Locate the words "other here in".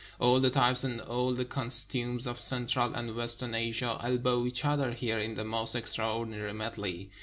4.65-5.35